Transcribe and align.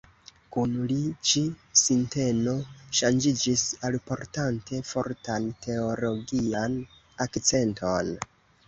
Kun 0.55 0.71
li, 0.91 0.95
ĉi- 1.31 1.75
sinteno 1.81 2.55
ŝanĝiĝis, 3.01 3.67
alportante 3.91 4.83
fortan 4.95 5.49
teologian 5.69 6.83
akcenton. 7.29 8.17